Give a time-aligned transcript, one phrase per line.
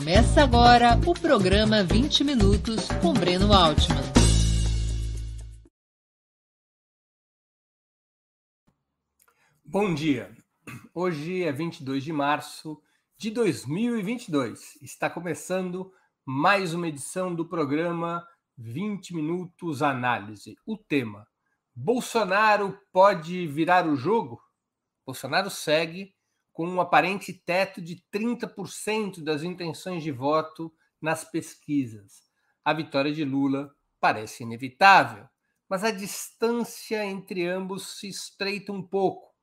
[0.00, 4.00] Começa agora o programa 20 Minutos com Breno Altman.
[9.62, 10.34] Bom dia.
[10.94, 12.82] Hoje é 22 de março
[13.18, 14.78] de 2022.
[14.80, 15.92] Está começando
[16.24, 18.26] mais uma edição do programa
[18.56, 20.56] 20 Minutos Análise.
[20.64, 21.26] O tema:
[21.74, 24.40] Bolsonaro pode virar o jogo?
[25.04, 26.14] Bolsonaro segue
[26.60, 30.70] com um aparente teto de 30% das intenções de voto
[31.00, 32.20] nas pesquisas.
[32.62, 35.26] A vitória de Lula parece inevitável,
[35.66, 39.34] mas a distância entre ambos se estreita um pouco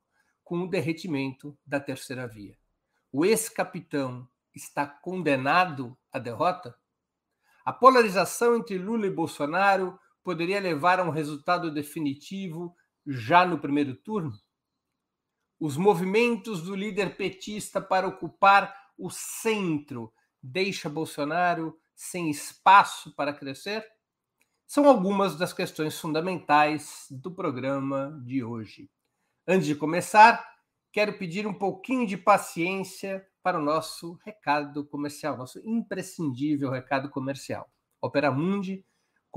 [0.43, 2.55] com o derretimento da terceira via.
[3.11, 6.77] O ex-capitão está condenado à derrota?
[7.65, 12.75] A polarização entre Lula e Bolsonaro poderia levar a um resultado definitivo
[13.07, 14.37] já no primeiro turno?
[15.59, 23.85] Os movimentos do líder petista para ocupar o centro deixa Bolsonaro sem espaço para crescer?
[24.65, 28.89] São algumas das questões fundamentais do programa de hoje.
[29.47, 30.45] Antes de começar,
[30.91, 37.71] quero pedir um pouquinho de paciência para o nosso recado comercial, nosso imprescindível recado comercial.
[38.01, 38.85] Opera Mundi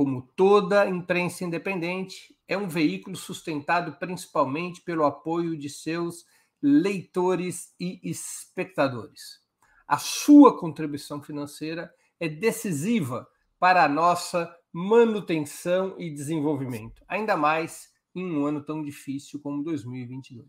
[0.01, 6.25] como toda imprensa independente, é um veículo sustentado principalmente pelo apoio de seus
[6.63, 9.43] leitores e espectadores.
[9.87, 18.25] A sua contribuição financeira é decisiva para a nossa manutenção e desenvolvimento, ainda mais em
[18.25, 20.49] um ano tão difícil como 2022.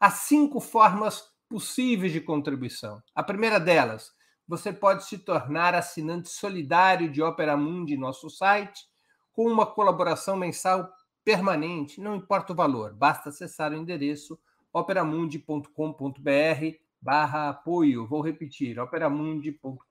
[0.00, 3.00] Há cinco formas possíveis de contribuição.
[3.14, 4.10] A primeira delas,
[4.46, 8.86] você pode se tornar assinante solidário de Opera Mundi, nosso site,
[9.32, 10.88] com uma colaboração mensal
[11.24, 14.38] permanente, não importa o valor, basta acessar o endereço
[14.72, 18.06] operamundi.com.br barra apoio.
[18.06, 19.88] Vou repetir, operamundi.com.br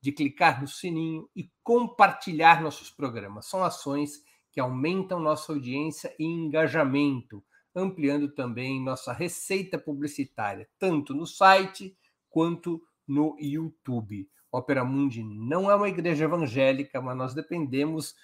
[0.00, 3.46] de clicar no sininho e compartilhar nossos programas.
[3.46, 7.42] São ações que aumentam nossa audiência e engajamento
[7.74, 11.96] ampliando também nossa receita publicitária, tanto no site
[12.28, 14.28] quanto no YouTube.
[14.50, 18.14] Opera Mundi não é uma igreja evangélica, mas nós dependemos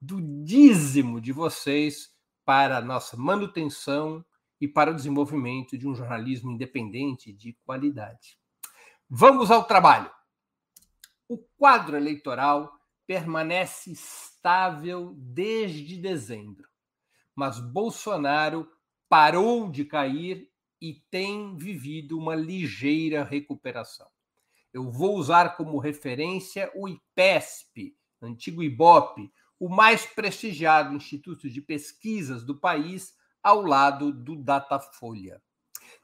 [0.00, 2.14] do dízimo de vocês
[2.44, 4.24] para a nossa manutenção
[4.60, 8.38] e para o desenvolvimento de um jornalismo independente de qualidade.
[9.08, 10.10] Vamos ao trabalho.
[11.28, 12.72] O quadro eleitoral
[13.06, 16.68] permanece estável desde dezembro,
[17.34, 18.68] mas Bolsonaro
[19.08, 20.50] parou de cair
[20.80, 24.08] e tem vivido uma ligeira recuperação.
[24.72, 32.44] Eu vou usar como referência o IPESP, antigo IBOP, o mais prestigiado instituto de pesquisas
[32.44, 35.40] do país, ao lado do Datafolha.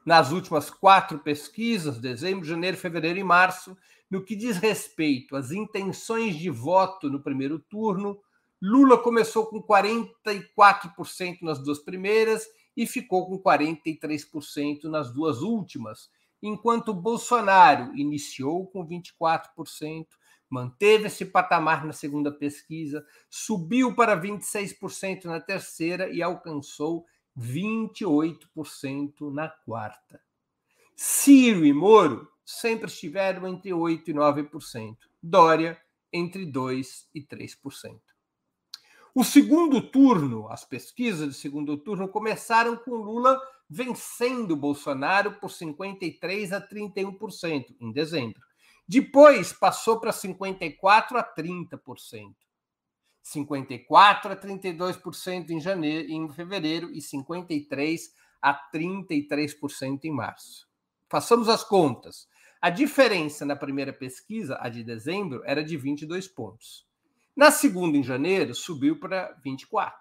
[0.06, 3.76] Nas últimas quatro pesquisas, dezembro, janeiro, fevereiro e março,
[4.10, 8.20] no que diz respeito às intenções de voto no primeiro turno,
[8.60, 12.46] Lula começou com 44% nas duas primeiras
[12.76, 16.10] e ficou com 43% nas duas últimas,
[16.42, 20.06] enquanto Bolsonaro iniciou com 24%,
[20.48, 27.06] manteve esse patamar na segunda pesquisa, subiu para 26% na terceira e alcançou
[27.38, 30.20] 28% na quarta.
[30.94, 34.96] Ciro e Moro sempre estiveram entre 8% e 9%.
[35.22, 35.80] Dória
[36.12, 38.11] entre 2% e 3%.
[39.14, 43.38] O segundo turno, as pesquisas de segundo turno começaram com Lula
[43.68, 48.40] vencendo Bolsonaro por 53 a 31% em dezembro.
[48.88, 52.34] Depois passou para 54 a 30%.
[53.22, 60.66] 54 a 32% em janeiro, em fevereiro e 53 a 33% em março.
[61.06, 62.26] Façamos as contas.
[62.62, 66.90] A diferença na primeira pesquisa, a de dezembro, era de 22 pontos.
[67.36, 69.98] Na segunda, em janeiro, subiu para 24.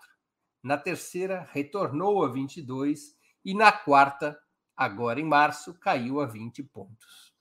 [0.62, 3.16] Na terceira, retornou a 22.
[3.44, 4.38] E na quarta,
[4.76, 7.32] agora em março, caiu a 20 pontos.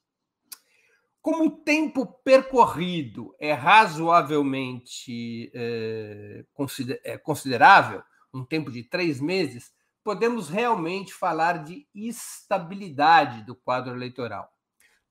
[1.20, 6.46] Como o tempo percorrido é razoavelmente é,
[7.22, 8.02] considerável,
[8.32, 9.70] um tempo de três meses,
[10.02, 14.50] podemos realmente falar de estabilidade do quadro eleitoral.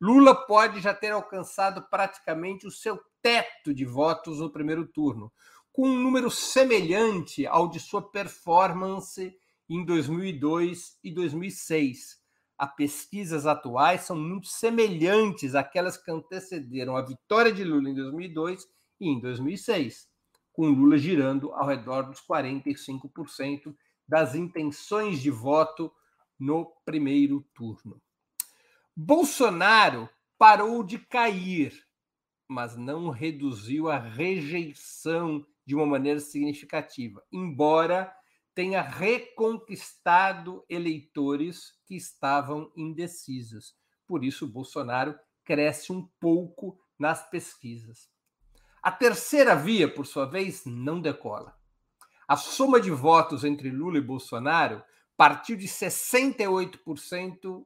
[0.02, 5.30] Lula pode já ter alcançado praticamente o seu teto de votos no primeiro turno,
[5.74, 9.36] com um número semelhante ao de sua performance
[9.70, 12.18] em 2002 e 2006.
[12.58, 18.66] As pesquisas atuais são muito semelhantes àquelas que antecederam a vitória de Lula em 2002
[19.02, 20.08] e em 2006,
[20.54, 23.76] com Lula girando ao redor dos 45%
[24.08, 25.92] das intenções de voto
[26.40, 28.02] no primeiro turno.
[29.02, 31.88] Bolsonaro parou de cair,
[32.50, 38.14] mas não reduziu a rejeição de uma maneira significativa, embora
[38.54, 43.74] tenha reconquistado eleitores que estavam indecisos.
[44.06, 48.10] Por isso, Bolsonaro cresce um pouco nas pesquisas.
[48.84, 51.58] A terceira via, por sua vez, não decola.
[52.28, 54.84] A soma de votos entre Lula e Bolsonaro
[55.16, 57.66] partiu de 68%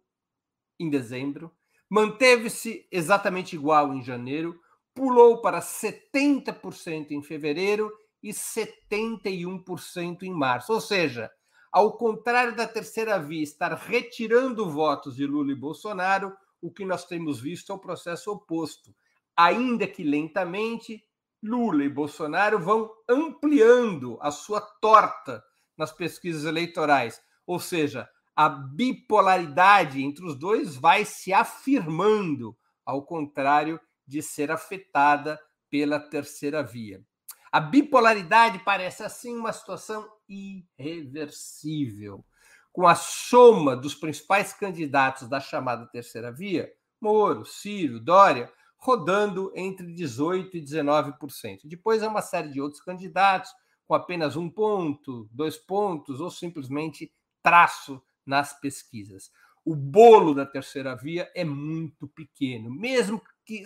[0.79, 1.51] em dezembro,
[1.89, 4.59] manteve-se exatamente igual em janeiro,
[4.93, 7.91] pulou para 70% em fevereiro
[8.21, 10.73] e 71% em março.
[10.73, 11.29] Ou seja,
[11.71, 17.05] ao contrário da terceira via estar retirando votos de Lula e Bolsonaro, o que nós
[17.05, 18.95] temos visto é o processo oposto.
[19.35, 21.03] Ainda que lentamente,
[21.41, 25.43] Lula e Bolsonaro vão ampliando a sua torta
[25.77, 33.79] nas pesquisas eleitorais, ou seja, a bipolaridade entre os dois vai se afirmando, ao contrário
[34.05, 35.39] de ser afetada
[35.69, 37.03] pela terceira via.
[37.51, 42.25] A bipolaridade parece assim uma situação irreversível.
[42.71, 49.85] Com a soma dos principais candidatos da chamada terceira via, Moro, Ciro, Dória, rodando entre
[49.93, 51.59] 18% e 19%.
[51.65, 53.51] Depois há uma série de outros candidatos
[53.85, 59.31] com apenas um ponto, dois pontos, ou simplesmente traço nas pesquisas.
[59.65, 63.63] O bolo da terceira via é muito pequeno, mesmo que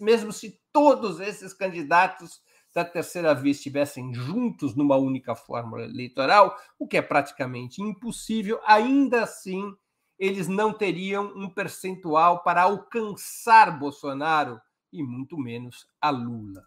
[0.00, 2.40] mesmo se todos esses candidatos
[2.74, 9.22] da terceira via estivessem juntos numa única fórmula eleitoral, o que é praticamente impossível, ainda
[9.22, 9.74] assim
[10.18, 14.60] eles não teriam um percentual para alcançar Bolsonaro
[14.92, 16.66] e muito menos a Lula.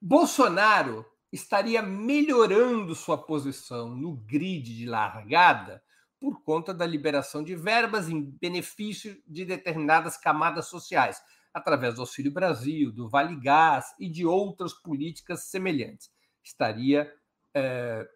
[0.00, 1.04] Bolsonaro
[1.36, 5.82] estaria melhorando sua posição no grid de largada
[6.18, 12.32] por conta da liberação de verbas em benefício de determinadas camadas sociais, através do Auxílio
[12.32, 16.10] Brasil, do Vale Gás e de outras políticas semelhantes.
[16.42, 17.12] Estaria
[17.54, 18.08] é,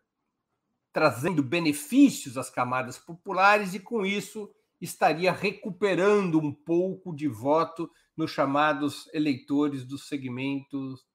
[0.92, 4.50] trazendo benefícios às camadas populares e, com isso,
[4.80, 11.06] estaria recuperando um pouco de voto nos chamados eleitores dos segmentos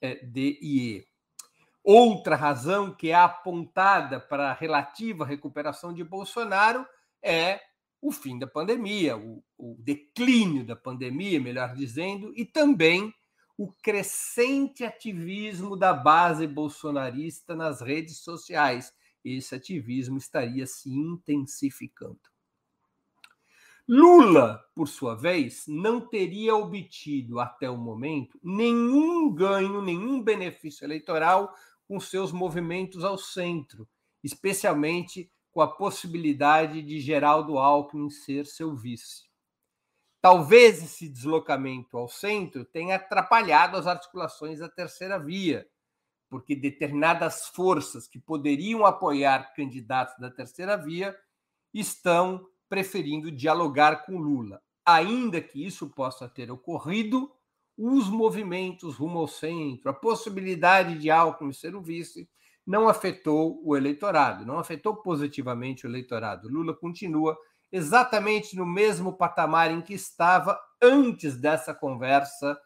[0.00, 1.09] é, D e E.
[1.82, 6.86] Outra razão que é apontada para a relativa recuperação de Bolsonaro
[7.22, 7.60] é
[8.00, 13.12] o fim da pandemia, o, o declínio da pandemia, melhor dizendo, e também
[13.56, 22.20] o crescente ativismo da base bolsonarista nas redes sociais, esse ativismo estaria se intensificando.
[23.86, 31.52] Lula, por sua vez, não teria obtido até o momento nenhum ganho, nenhum benefício eleitoral
[31.90, 33.84] com seus movimentos ao centro,
[34.22, 39.24] especialmente com a possibilidade de Geraldo Alckmin ser seu vice.
[40.22, 45.68] Talvez esse deslocamento ao centro tenha atrapalhado as articulações da terceira via,
[46.28, 51.18] porque determinadas forças que poderiam apoiar candidatos da terceira via
[51.74, 54.62] estão preferindo dialogar com Lula.
[54.86, 57.34] Ainda que isso possa ter ocorrido,
[57.82, 62.28] os movimentos rumo ao centro, a possibilidade de Alckmin ser o vice,
[62.66, 66.46] não afetou o eleitorado, não afetou positivamente o eleitorado.
[66.46, 67.38] Lula continua
[67.72, 72.60] exatamente no mesmo patamar em que estava antes dessa conversa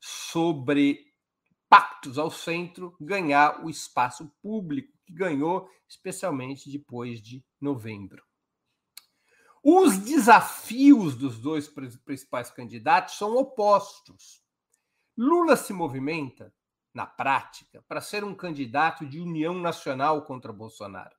[0.00, 1.12] sobre
[1.68, 8.24] pactos ao centro ganhar o espaço público que ganhou, especialmente depois de novembro.
[9.62, 14.43] Os desafios dos dois principais candidatos são opostos.
[15.16, 16.52] Lula se movimenta,
[16.92, 21.16] na prática, para ser um candidato de união nacional contra Bolsonaro,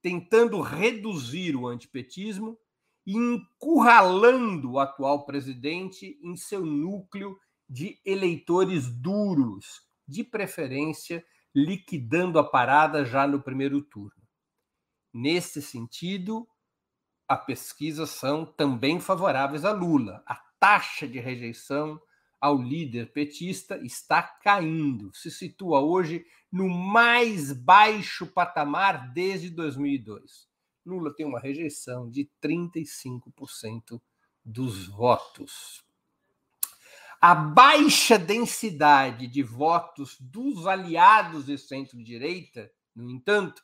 [0.00, 2.58] tentando reduzir o antipetismo
[3.06, 7.38] e encurralando o atual presidente em seu núcleo
[7.68, 11.24] de eleitores duros, de preferência
[11.54, 14.22] liquidando a parada já no primeiro turno.
[15.12, 16.46] Nesse sentido,
[17.26, 20.22] as pesquisas são também favoráveis a Lula.
[20.26, 22.00] A taxa de rejeição
[22.40, 30.48] ao líder petista está caindo, se situa hoje no mais baixo patamar desde 2002.
[30.86, 34.00] Lula tem uma rejeição de 35%
[34.44, 35.84] dos votos.
[37.20, 43.62] A baixa densidade de votos dos aliados de centro-direita, no entanto,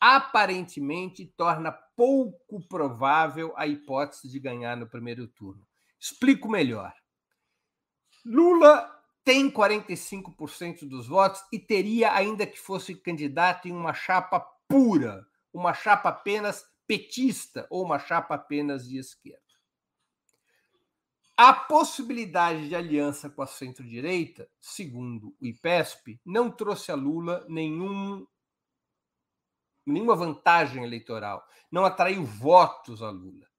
[0.00, 5.66] aparentemente torna pouco provável a hipótese de ganhar no primeiro turno.
[6.00, 6.92] Explico melhor.
[8.24, 8.88] Lula
[9.24, 15.74] tem 45% dos votos e teria, ainda que fosse candidato, em uma chapa pura, uma
[15.74, 19.40] chapa apenas petista ou uma chapa apenas de esquerda.
[21.36, 28.26] A possibilidade de aliança com a centro-direita, segundo o IPESP, não trouxe a Lula nenhum
[29.84, 33.51] nenhuma vantagem eleitoral, não atraiu votos a Lula.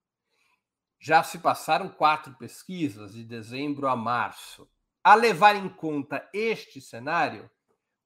[1.05, 4.65] Já se passaram quatro pesquisas, de dezembro a março.
[5.03, 7.51] A levar em conta este cenário,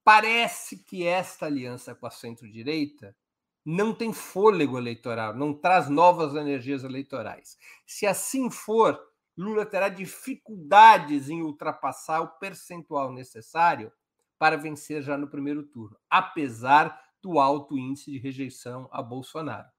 [0.04, 3.16] parece que esta aliança com a centro-direita
[3.64, 7.56] não tem fôlego eleitoral, não traz novas energias eleitorais.
[7.86, 9.00] Se assim for,
[9.38, 13.94] Lula terá dificuldades em ultrapassar o percentual necessário
[14.40, 19.77] para vencer já no primeiro turno, apesar do alto índice de rejeição a Bolsonaro.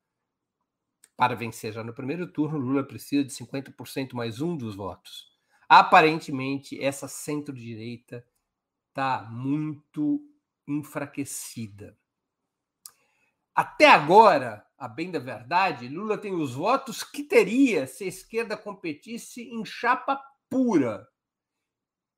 [1.18, 5.26] Para vencer já no primeiro turno, Lula precisa de 50% mais um dos votos.
[5.68, 8.25] Aparentemente, essa centro-direita
[8.88, 10.25] está muito
[10.64, 11.98] enfraquecida.
[13.52, 18.56] Até agora, a bem da verdade, Lula tem os votos que teria se a esquerda
[18.56, 21.04] competisse em chapa pura,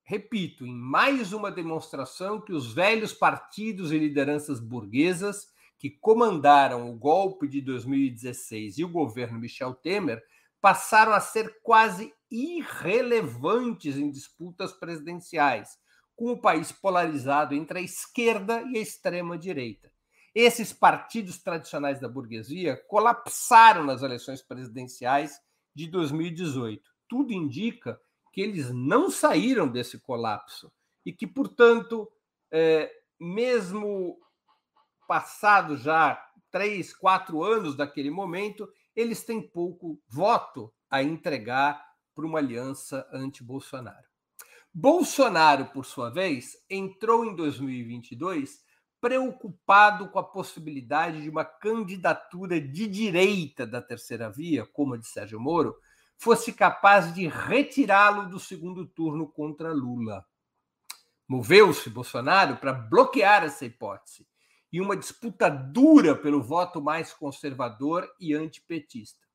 [0.02, 5.48] repito, em mais uma demonstração que os velhos partidos e lideranças burguesas
[5.80, 10.22] que comandaram o golpe de 2016 e o governo Michel Temer
[10.60, 15.78] passaram a ser quase irrelevantes em disputas presidenciais,
[16.14, 19.90] com o país polarizado entre a esquerda e a extrema direita.
[20.34, 25.40] Esses partidos tradicionais da burguesia colapsaram nas eleições presidenciais
[25.74, 26.82] de 2018.
[27.08, 27.98] Tudo indica
[28.34, 30.70] que eles não saíram desse colapso
[31.06, 32.06] e que, portanto,
[32.52, 34.18] é, mesmo
[35.10, 42.38] passado já três, quatro anos daquele momento, eles têm pouco voto a entregar para uma
[42.38, 44.06] aliança anti-Bolsonaro.
[44.72, 48.60] Bolsonaro, por sua vez, entrou em 2022
[49.00, 55.08] preocupado com a possibilidade de uma candidatura de direita da terceira via, como a de
[55.08, 55.74] Sérgio Moro,
[56.16, 60.24] fosse capaz de retirá-lo do segundo turno contra Lula.
[61.26, 64.30] Moveu-se Bolsonaro para bloquear essa hipótese
[64.72, 69.26] e uma disputa dura pelo voto mais conservador e antipetista.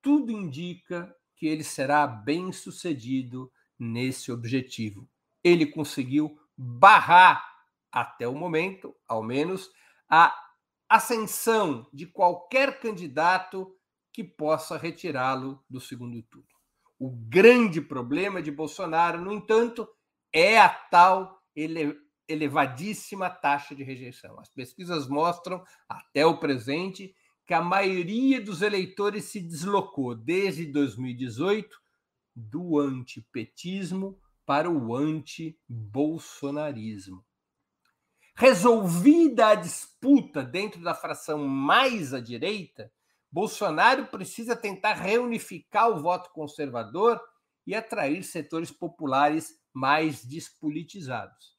[0.00, 5.08] Tudo indica que ele será bem sucedido nesse objetivo.
[5.42, 7.44] Ele conseguiu barrar,
[7.90, 9.70] até o momento, ao menos,
[10.08, 10.34] a
[10.88, 13.74] ascensão de qualquer candidato
[14.12, 16.46] que possa retirá-lo do segundo turno.
[16.98, 19.88] O grande problema de Bolsonaro, no entanto,
[20.32, 24.38] é a tal ele elevadíssima taxa de rejeição.
[24.38, 27.12] As pesquisas mostram, até o presente,
[27.46, 31.76] que a maioria dos eleitores se deslocou desde 2018
[32.34, 37.22] do antipetismo para o anti-bolsonarismo.
[38.34, 42.90] Resolvida a disputa dentro da fração mais à direita,
[43.30, 47.20] Bolsonaro precisa tentar reunificar o voto conservador
[47.66, 51.51] e atrair setores populares mais despolitizados.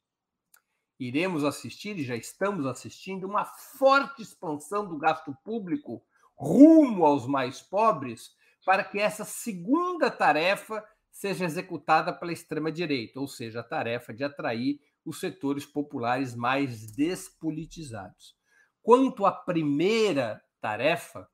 [0.99, 6.03] Iremos assistir, e já estamos assistindo, uma forte expansão do gasto público
[6.35, 8.31] rumo aos mais pobres,
[8.65, 14.79] para que essa segunda tarefa seja executada pela extrema-direita, ou seja, a tarefa de atrair
[15.05, 18.35] os setores populares mais despolitizados.
[18.81, 21.29] Quanto à primeira tarefa,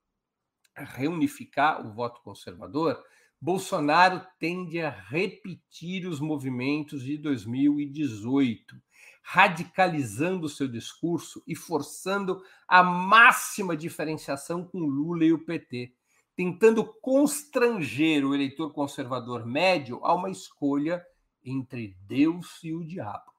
[0.76, 3.02] reunificar o voto conservador,
[3.40, 8.76] Bolsonaro tende a repetir os movimentos de 2018,
[9.22, 15.94] radicalizando seu discurso e forçando a máxima diferenciação com Lula e o PT,
[16.34, 21.04] tentando constranger o eleitor conservador médio a uma escolha
[21.44, 23.30] entre Deus e o diabo.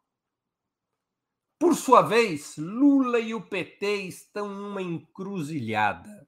[1.60, 6.28] Por sua vez, Lula e o PT estão numa encruzilhada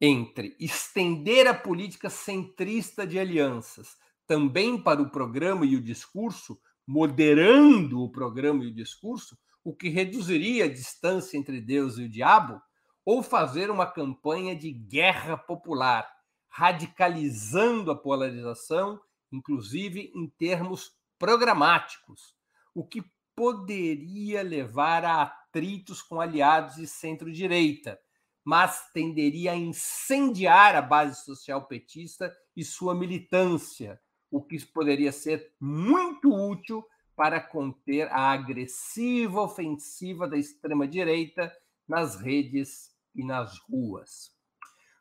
[0.00, 8.02] entre estender a política centrista de alianças também para o programa e o discurso, moderando
[8.02, 12.58] o programa e o discurso, o que reduziria a distância entre Deus e o diabo,
[13.04, 16.10] ou fazer uma campanha de guerra popular,
[16.48, 18.98] radicalizando a polarização,
[19.30, 22.34] inclusive em termos programáticos,
[22.74, 23.02] o que
[23.36, 28.00] poderia levar a atritos com aliados de centro-direita,
[28.42, 35.52] mas tenderia a incendiar a base social petista e sua militância, o que poderia ser
[35.60, 36.84] muito útil
[37.16, 41.52] para conter a agressiva ofensiva da extrema-direita
[41.86, 44.30] nas redes e nas ruas.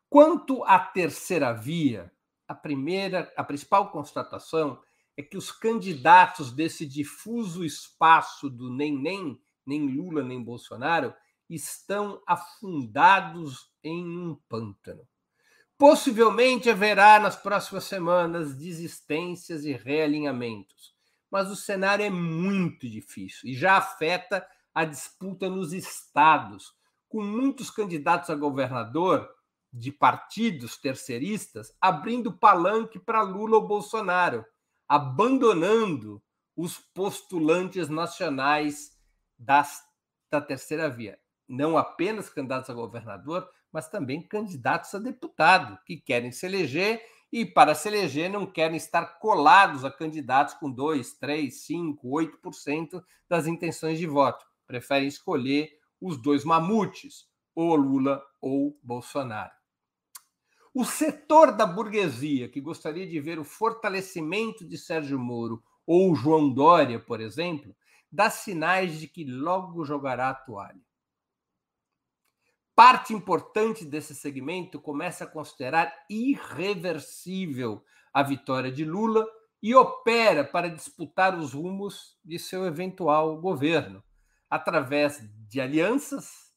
[0.09, 2.11] Quanto à terceira via,
[2.47, 4.81] a primeira, a principal constatação
[5.17, 11.13] é que os candidatos desse difuso espaço do nem nem, nem Lula nem Bolsonaro,
[11.49, 15.07] estão afundados em um pântano.
[15.77, 20.95] Possivelmente haverá nas próximas semanas desistências e realinhamentos,
[21.29, 26.73] mas o cenário é muito difícil e já afeta a disputa nos estados,
[27.07, 29.29] com muitos candidatos a governador
[29.71, 34.43] de partidos terceiristas abrindo palanque para Lula ou Bolsonaro,
[34.87, 36.19] abandonando
[36.55, 38.97] os postulantes nacionais
[39.37, 39.83] das,
[40.31, 41.19] da terceira via.
[41.47, 47.45] Não apenas candidatos a governador, mas também candidatos a deputado, que querem se eleger e,
[47.45, 53.47] para se eleger, não querem estar colados a candidatos com 2, 3, 5, 8% das
[53.47, 54.45] intenções de voto.
[54.65, 59.51] Preferem escolher os dois mamutes, ou Lula ou Bolsonaro.
[60.73, 66.53] O setor da burguesia que gostaria de ver o fortalecimento de Sérgio Moro ou João
[66.53, 67.75] Dória, por exemplo,
[68.11, 70.86] dá sinais de que logo jogará a toalha
[72.77, 79.25] parte importante desse segmento começa a considerar irreversível a vitória de Lula
[79.63, 84.03] e opera para disputar os rumos de seu eventual governo,
[84.47, 86.53] através de alianças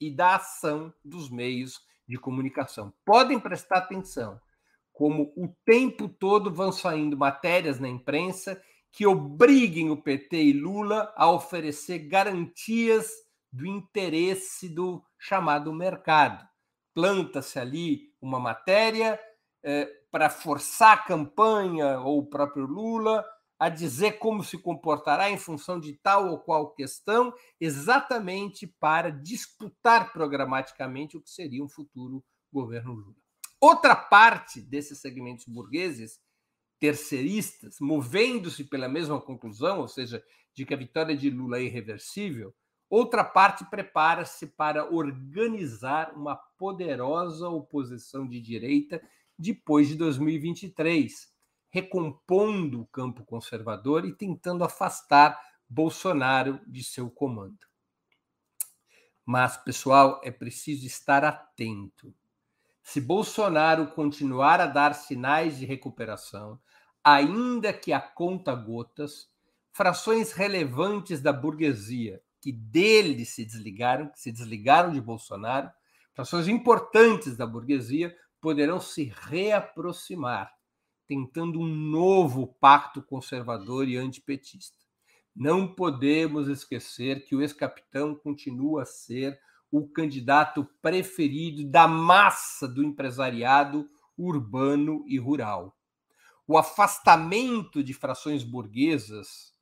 [0.00, 2.94] e da ação dos meios de comunicação.
[3.04, 4.40] Podem prestar atenção,
[4.92, 11.12] como o tempo todo vão saindo matérias na imprensa que obriguem o PT e Lula
[11.16, 13.10] a oferecer garantias
[13.52, 16.46] do interesse do chamado mercado.
[16.94, 19.20] Planta-se ali uma matéria
[19.62, 23.24] é, para forçar a campanha ou o próprio Lula
[23.58, 30.12] a dizer como se comportará em função de tal ou qual questão, exatamente para disputar
[30.12, 33.16] programaticamente o que seria um futuro governo Lula.
[33.60, 36.20] Outra parte desses segmentos burgueses
[36.78, 40.22] terceiristas, movendo-se pela mesma conclusão, ou seja,
[40.54, 42.54] de que a vitória de Lula é irreversível,
[42.90, 49.02] Outra parte prepara-se para organizar uma poderosa oposição de direita
[49.38, 51.30] depois de 2023,
[51.70, 57.68] recompondo o campo conservador e tentando afastar Bolsonaro de seu comando.
[59.24, 62.14] Mas, pessoal, é preciso estar atento.
[62.82, 66.58] Se Bolsonaro continuar a dar sinais de recuperação,
[67.04, 69.30] ainda que a conta gotas,
[69.70, 75.70] frações relevantes da burguesia, que dele se desligaram, que se desligaram de Bolsonaro,
[76.14, 80.50] frações importantes da burguesia poderão se reaproximar,
[81.06, 84.78] tentando um novo pacto conservador e antipetista.
[85.36, 89.38] Não podemos esquecer que o ex-capitão continua a ser
[89.70, 95.76] o candidato preferido da massa do empresariado urbano e rural.
[96.46, 99.52] O afastamento de frações burguesas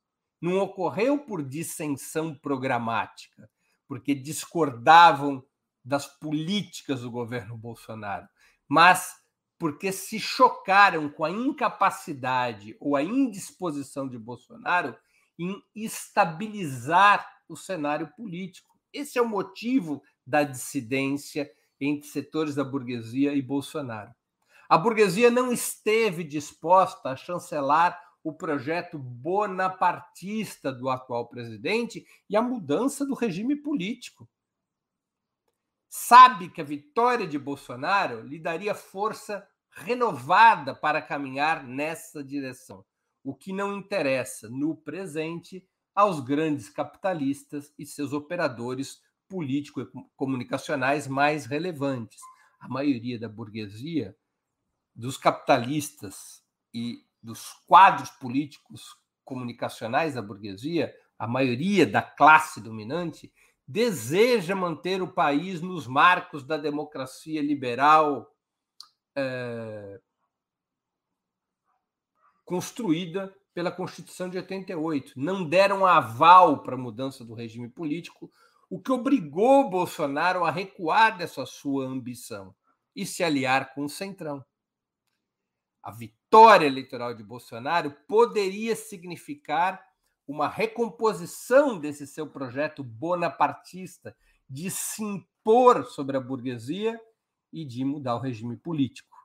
[0.41, 3.49] não ocorreu por dissensão programática,
[3.87, 5.43] porque discordavam
[5.83, 8.27] das políticas do governo Bolsonaro,
[8.67, 9.15] mas
[9.57, 14.95] porque se chocaram com a incapacidade ou a indisposição de Bolsonaro
[15.39, 18.77] em estabilizar o cenário político.
[18.93, 24.11] Esse é o motivo da dissidência entre setores da burguesia e Bolsonaro.
[24.69, 27.97] A burguesia não esteve disposta a chancelar
[28.27, 34.29] o projeto bonapartista do atual presidente e a mudança do regime político.
[35.89, 42.85] sabe que a vitória de Bolsonaro lhe daria força renovada para caminhar nessa direção,
[43.23, 52.19] o que não interessa no presente aos grandes capitalistas e seus operadores político-comunicacionais mais relevantes.
[52.59, 54.17] A maioria da burguesia,
[54.93, 63.33] dos capitalistas e dos quadros políticos comunicacionais da burguesia, a maioria da classe dominante,
[63.67, 68.33] deseja manter o país nos marcos da democracia liberal
[69.13, 69.99] é,
[72.45, 75.11] construída pela Constituição de 88.
[75.17, 78.31] Não deram aval para a mudança do regime político,
[78.69, 82.55] o que obrigou Bolsonaro a recuar dessa sua ambição
[82.95, 84.45] e se aliar com o Centrão.
[85.87, 89.81] A vitória eleitoral de Bolsonaro poderia significar
[90.27, 94.13] uma recomposição desse seu projeto bonapartista
[94.49, 96.99] de se impor sobre a burguesia
[97.53, 99.17] e de mudar o regime político.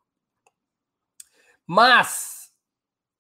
[1.67, 2.55] Mas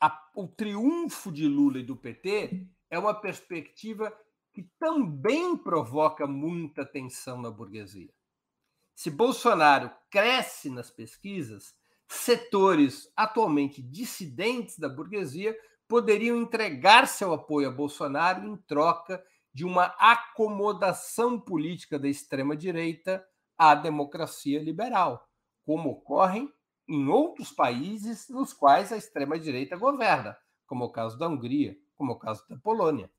[0.00, 4.16] a, o triunfo de Lula e do PT é uma perspectiva
[4.52, 8.14] que também provoca muita tensão na burguesia.
[8.94, 11.74] Se Bolsonaro cresce nas pesquisas,
[12.12, 15.56] setores atualmente dissidentes da burguesia
[15.88, 19.22] poderiam entregar seu apoio a Bolsonaro em troca
[19.52, 23.24] de uma acomodação política da extrema-direita
[23.58, 25.28] à democracia liberal,
[25.64, 26.48] como ocorre
[26.88, 32.12] em outros países nos quais a extrema-direita governa, como é o caso da Hungria, como
[32.12, 33.10] é o caso da Polônia.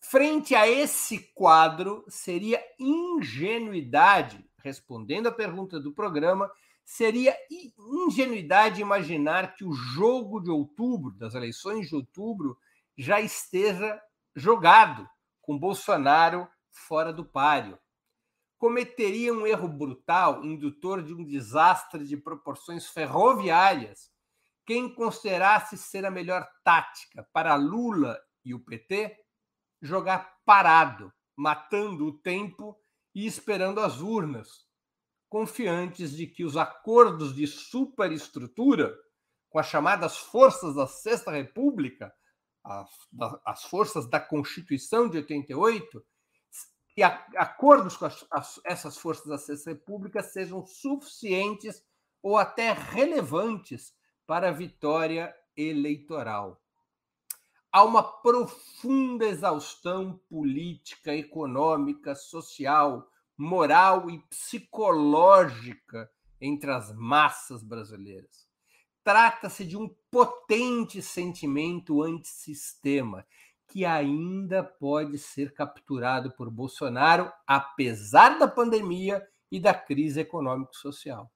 [0.00, 6.50] Frente a esse quadro, seria ingenuidade, respondendo à pergunta do programa,
[6.84, 12.58] seria ingenuidade imaginar que o jogo de outubro, das eleições de outubro,
[12.96, 14.00] já esteja
[14.36, 15.08] jogado,
[15.40, 17.78] com Bolsonaro fora do páreo.
[18.58, 24.10] Cometeria um erro brutal, indutor de um desastre de proporções ferroviárias,
[24.66, 29.14] quem considerasse ser a melhor tática para Lula e o PT
[29.82, 32.78] jogar parado, matando o tempo
[33.14, 34.63] e esperando as urnas,
[35.34, 38.96] confiantes de que os acordos de superestrutura
[39.50, 42.14] com as chamadas forças da Sexta República,
[42.62, 42.88] as,
[43.44, 46.06] as forças da Constituição de 88,
[46.88, 51.84] que acordos com as, as, essas forças da Sexta República sejam suficientes
[52.22, 53.92] ou até relevantes
[54.28, 56.62] para a vitória eleitoral.
[57.72, 68.48] Há uma profunda exaustão política, econômica, social, moral e psicológica entre as massas brasileiras.
[69.02, 73.26] Trata-se de um potente sentimento antissistema
[73.68, 81.30] que ainda pode ser capturado por Bolsonaro, apesar da pandemia e da crise econômico-social.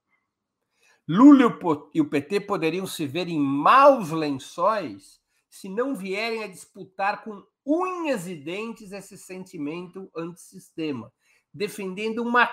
[1.06, 1.58] Lula
[1.94, 7.42] e o PT poderiam se ver em maus lençóis se não vierem a disputar com
[7.66, 11.12] unhas e dentes esse sentimento antissistema,
[11.52, 12.48] defendendo uma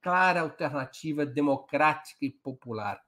[0.00, 3.00] clara alternativa democrática e popular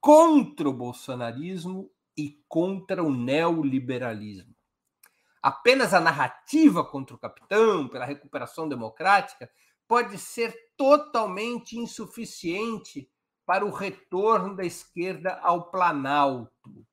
[0.00, 4.54] contra o bolsonarismo e contra o neoliberalismo.
[5.42, 9.50] Apenas a narrativa contra o capitão, pela recuperação democrática,
[9.86, 13.10] pode ser totalmente insuficiente
[13.46, 16.86] para o retorno da esquerda ao Planalto.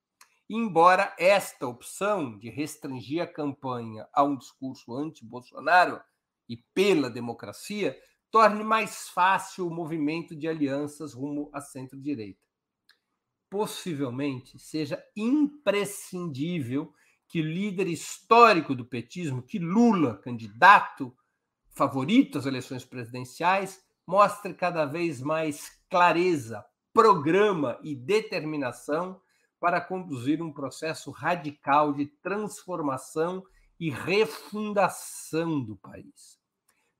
[0.49, 6.01] Embora esta opção de restringir a campanha a um discurso anti-Bolsonaro
[6.51, 7.97] e pela democracia
[8.29, 12.41] torne mais fácil o movimento de alianças rumo à centro-direita.
[13.49, 16.93] Possivelmente seja imprescindível
[17.25, 21.15] que o líder histórico do petismo, que Lula, candidato
[21.69, 29.21] favorito às eleições presidenciais, mostre cada vez mais clareza, programa e determinação
[29.57, 33.41] para conduzir um processo radical de transformação
[33.79, 36.40] e refundação do país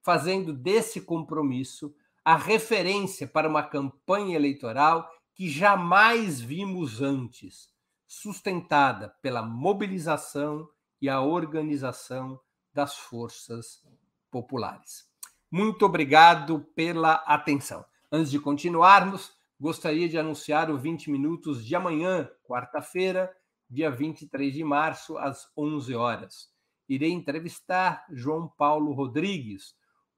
[0.04, 7.70] fazendo desse compromisso a referência para uma campanha eleitoral que jamais vimos antes,
[8.08, 10.70] sustentada pela mobilização
[11.02, 12.40] e a organização
[12.74, 13.84] das forças
[14.30, 15.10] populares.
[15.50, 17.84] Muito obrigado pela atenção.
[18.12, 23.32] Antes de continuarmos, gostaria de anunciar o 20 minutos de amanhã, quarta-feira,
[23.70, 26.50] dia 23 de março, às 11 horas.
[26.88, 29.76] Irei entrevistar João Paulo Rodrigues,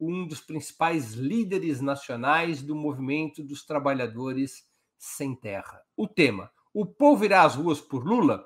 [0.07, 4.63] um dos principais líderes nacionais do movimento dos trabalhadores
[4.97, 5.81] sem terra.
[5.95, 8.43] O tema: O povo irá às ruas por Lula?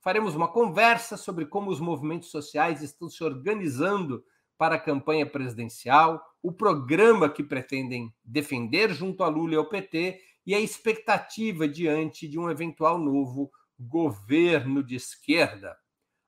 [0.00, 4.24] Faremos uma conversa sobre como os movimentos sociais estão se organizando
[4.56, 10.20] para a campanha presidencial, o programa que pretendem defender junto a Lula e ao PT
[10.44, 15.76] e a expectativa diante de um eventual novo governo de esquerda.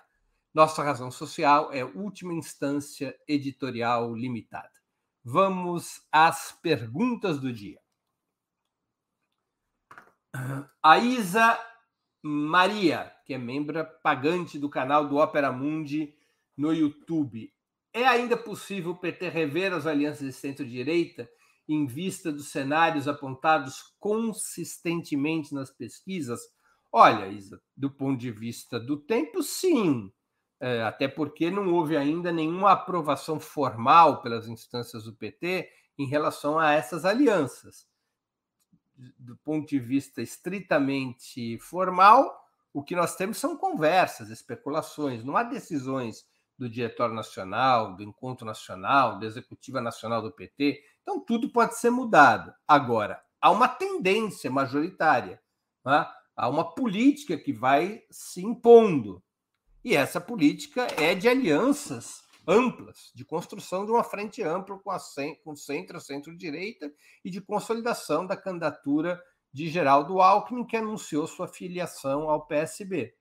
[0.54, 4.72] Nossa razão social é última instância editorial limitada.
[5.24, 7.80] Vamos às perguntas do dia.
[10.84, 11.60] A Isa
[12.22, 16.14] Maria, que é membro pagante do canal do Opera Mundi
[16.58, 17.54] no YouTube.
[17.94, 21.30] É ainda possível o PT rever as alianças de centro-direita
[21.68, 26.42] em vista dos cenários apontados consistentemente nas pesquisas?
[26.92, 30.12] Olha, Isa, do ponto de vista do tempo, sim.
[30.64, 36.60] É, até porque não houve ainda nenhuma aprovação formal pelas instâncias do PT em relação
[36.60, 37.88] a essas alianças.
[39.18, 45.42] Do ponto de vista estritamente formal, o que nós temos são conversas, especulações, não há
[45.42, 46.26] decisões
[46.60, 50.80] do Diretório Nacional, do Encontro Nacional, da Executiva Nacional do PT.
[51.02, 52.54] Então, tudo pode ser mudado.
[52.68, 55.42] Agora, há uma tendência majoritária,
[55.84, 56.08] né?
[56.36, 59.24] há uma política que vai se impondo.
[59.84, 65.00] E essa política é de alianças amplas, de construção de uma frente ampla com, a,
[65.44, 66.92] com centro, centro-direita
[67.26, 73.14] e de consolidação da candidatura de Geraldo Alckmin, que anunciou sua filiação ao PSB.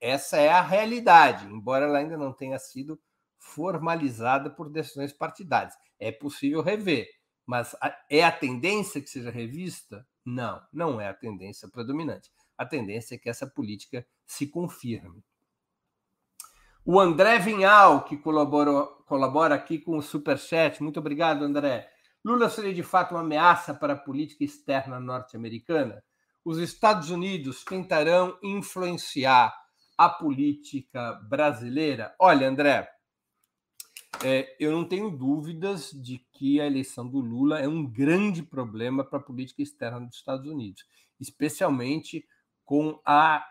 [0.00, 3.00] Essa é a realidade, embora ela ainda não tenha sido
[3.38, 5.74] formalizada por decisões partidárias.
[5.98, 7.08] É possível rever,
[7.46, 7.74] mas
[8.08, 10.06] é a tendência que seja revista?
[10.24, 12.30] Não, não é a tendência predominante.
[12.56, 15.24] A tendência é que essa política se confirme.
[16.92, 20.82] O André Vinhal, que colaborou, colabora aqui com o Superchat.
[20.82, 21.88] Muito obrigado, André.
[22.24, 26.02] Lula seria de fato uma ameaça para a política externa norte-americana?
[26.44, 29.54] Os Estados Unidos tentarão influenciar
[29.96, 32.12] a política brasileira?
[32.18, 32.90] Olha, André,
[34.24, 39.04] é, eu não tenho dúvidas de que a eleição do Lula é um grande problema
[39.04, 40.84] para a política externa dos Estados Unidos,
[41.20, 42.26] especialmente
[42.64, 43.46] com a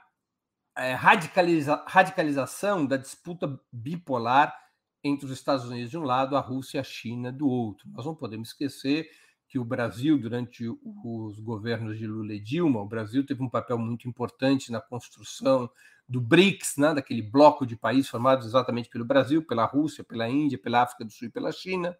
[0.77, 4.53] é, radicaliza radicalização da disputa bipolar
[5.03, 7.87] entre os Estados Unidos de um lado, a Rússia e a China do outro.
[7.89, 9.09] Nós não podemos esquecer
[9.47, 10.67] que o Brasil, durante
[11.03, 15.69] os governos de Lula e Dilma, o Brasil teve um papel muito importante na construção
[16.07, 20.57] do BRICS, né, daquele bloco de países formados exatamente pelo Brasil, pela Rússia, pela Índia,
[20.57, 21.97] pela África do Sul e pela China.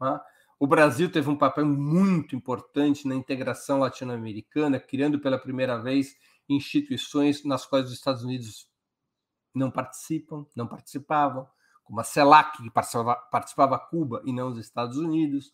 [0.00, 0.20] Né?
[0.58, 6.16] O Brasil teve um papel muito importante na integração latino-americana, criando pela primeira vez
[6.48, 8.68] instituições nas quais os Estados Unidos
[9.54, 11.46] não participam, não participavam,
[11.84, 15.52] como a CELAC, que participava, Cuba e não os Estados Unidos.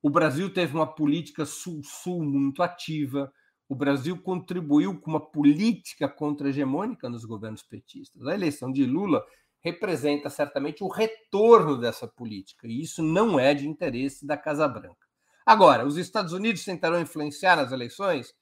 [0.00, 3.32] O Brasil teve uma política sul-sul muito ativa.
[3.68, 8.26] O Brasil contribuiu com uma política contra-hegemônica nos governos petistas.
[8.26, 9.24] A eleição de Lula
[9.60, 15.06] representa certamente o retorno dessa política, e isso não é de interesse da Casa Branca.
[15.46, 18.34] Agora, os Estados Unidos tentarão influenciar nas eleições?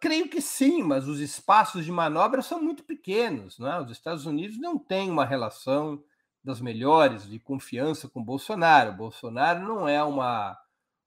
[0.00, 3.58] Creio que sim, mas os espaços de manobra são muito pequenos.
[3.58, 3.80] Não é?
[3.80, 6.02] Os Estados Unidos não têm uma relação
[6.42, 8.92] das melhores, de confiança com Bolsonaro.
[8.92, 10.58] Bolsonaro não é uma,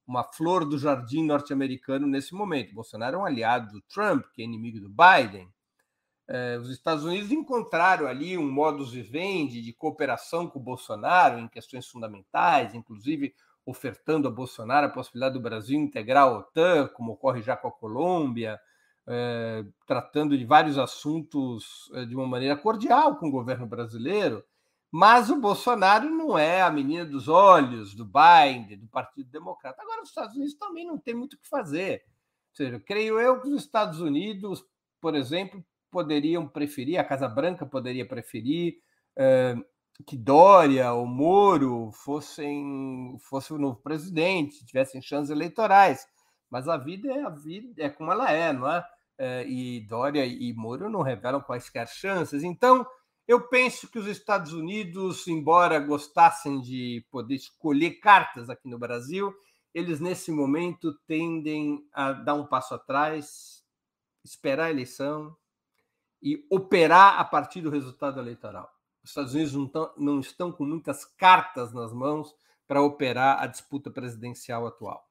[0.08, 2.74] uma flor do jardim norte-americano nesse momento.
[2.74, 5.52] Bolsonaro é um aliado do Trump, que é inimigo do Biden.
[6.28, 11.88] É, os Estados Unidos encontraram ali um modus vivendi de cooperação com Bolsonaro em questões
[11.88, 17.56] fundamentais, inclusive ofertando a Bolsonaro a possibilidade do Brasil integrar a OTAN, como ocorre já
[17.56, 18.60] com a Colômbia,
[19.08, 24.44] é, tratando de vários assuntos é, de uma maneira cordial com o governo brasileiro.
[24.92, 29.82] Mas o Bolsonaro não é a menina dos olhos do Biden, do Partido Democrata.
[29.82, 32.04] Agora, os Estados Unidos também não tem muito o que fazer.
[32.52, 34.64] Ou seja, creio eu que os Estados Unidos,
[35.02, 38.78] por exemplo, poderiam preferir, a Casa Branca poderia preferir,
[39.16, 39.56] eh,
[40.06, 46.06] que Dória ou Moro fossem fosse o novo presidente, tivessem chances eleitorais.
[46.50, 48.86] Mas a vida é a vida, é como ela é, não é?
[49.18, 52.44] é e Dória e Moro não revelam quaisquer chances.
[52.44, 52.86] Então,
[53.28, 59.34] eu penso que os Estados Unidos, embora gostassem de poder escolher cartas aqui no Brasil,
[59.74, 63.64] eles nesse momento tendem a dar um passo atrás,
[64.24, 65.36] esperar a eleição
[66.22, 68.70] e operar a partir do resultado eleitoral.
[69.04, 72.34] Os Estados Unidos não, tão, não estão com muitas cartas nas mãos
[72.66, 75.08] para operar a disputa presidencial atual.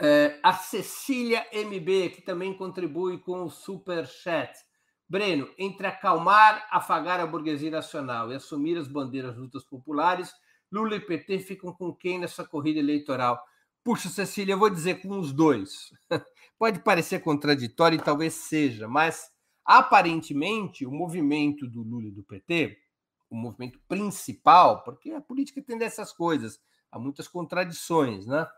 [0.00, 4.56] É, a Cecília MB, que também contribui com o Super Chat.
[5.08, 10.32] Breno, entre acalmar, afagar a burguesia nacional e assumir as bandeiras lutas populares,
[10.70, 13.42] Lula e PT ficam com quem nessa corrida eleitoral?
[13.82, 15.92] Puxa, Cecília, eu vou dizer com os dois.
[16.58, 19.30] Pode parecer contraditório e talvez seja, mas
[19.68, 22.78] aparentemente o movimento do Lula e do PT,
[23.30, 26.58] o movimento principal, porque a política tem dessas coisas,
[26.90, 28.48] há muitas contradições, né?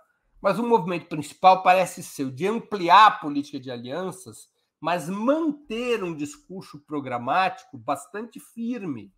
[0.41, 4.49] Mas o movimento principal parece ser o de ampliar a política de alianças
[4.81, 9.13] mas manter um discurso programático bastante firme.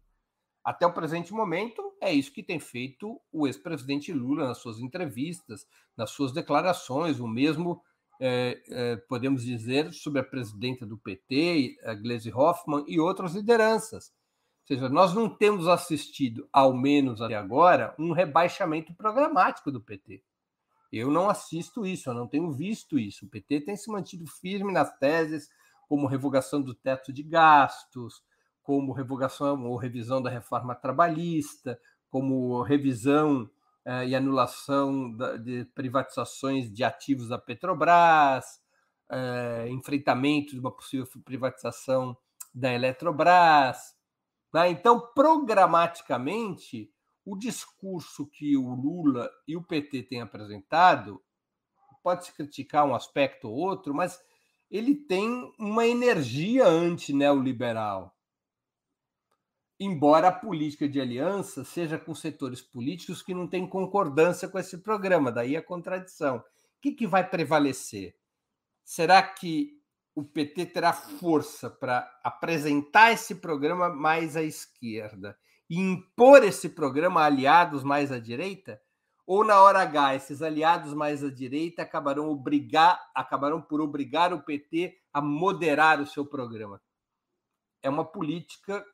[0.64, 5.66] Até o presente momento, é isso que tem feito o ex-presidente Lula nas suas entrevistas,
[5.96, 7.82] nas suas declarações, o mesmo,
[8.24, 14.12] é, é, podemos dizer, sobre a presidenta do PT, a Gleisi Hoffmann, e outras lideranças.
[14.60, 20.22] Ou seja, nós não temos assistido, ao menos até agora, um rebaixamento programático do PT.
[20.92, 23.26] Eu não assisto isso, eu não tenho visto isso.
[23.26, 25.48] O PT tem se mantido firme nas teses,
[25.88, 28.22] como revogação do teto de gastos,
[28.62, 31.76] como revogação ou revisão da reforma trabalhista,
[32.08, 33.50] como revisão
[33.84, 38.44] eh, e anulação da, de privatizações de ativos da Petrobras,
[39.10, 42.16] eh, enfrentamento de uma possível privatização
[42.54, 43.78] da Eletrobras.
[44.52, 44.70] Né?
[44.70, 46.92] Então, programaticamente,
[47.24, 51.22] o discurso que o Lula e o PT têm apresentado
[52.02, 54.20] pode-se criticar um aspecto ou outro, mas
[54.70, 58.11] ele tem uma energia anti-neoliberal.
[59.80, 64.78] Embora a política de aliança seja com setores políticos que não têm concordância com esse
[64.78, 66.38] programa, daí a contradição.
[66.38, 66.44] O
[66.80, 68.14] que, que vai prevalecer?
[68.84, 69.80] Será que
[70.14, 75.36] o PT terá força para apresentar esse programa mais à esquerda
[75.68, 78.80] e impor esse programa a aliados mais à direita?
[79.26, 84.42] Ou na hora H, esses aliados mais à direita acabarão, obrigar, acabarão por obrigar o
[84.42, 86.80] PT a moderar o seu programa?
[87.82, 88.84] É uma política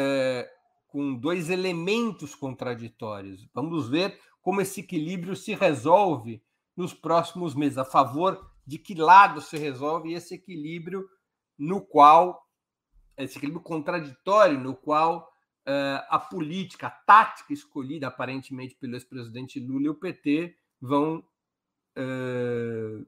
[0.00, 0.48] é,
[0.86, 3.48] com dois elementos contraditórios.
[3.52, 6.40] Vamos ver como esse equilíbrio se resolve
[6.76, 11.04] nos próximos meses, a favor de que lado se resolve esse equilíbrio
[11.58, 12.46] no qual
[13.16, 15.28] esse equilíbrio contraditório no qual
[15.66, 21.18] uh, a política, a tática escolhida aparentemente pelo ex-presidente Lula e o PT vão
[21.98, 23.04] uh,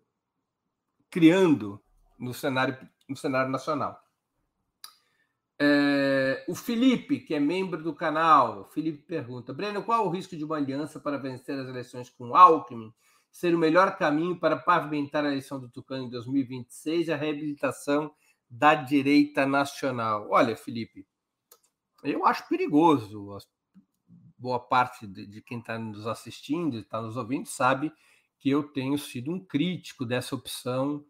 [1.08, 1.80] criando
[2.18, 2.76] no cenário,
[3.08, 4.02] no cenário nacional.
[6.50, 10.44] É, o Felipe, que é membro do canal, Felipe pergunta: Breno, qual o risco de
[10.44, 12.92] uma aliança para vencer as eleições com Alckmin
[13.30, 18.12] ser o melhor caminho para pavimentar a eleição do Tucano em 2026 e a reabilitação
[18.48, 20.28] da direita nacional?
[20.30, 21.06] Olha, Felipe,
[22.02, 23.38] eu acho perigoso.
[24.36, 27.92] Boa parte de quem está nos assistindo está nos ouvindo sabe
[28.38, 31.04] que eu tenho sido um crítico dessa opção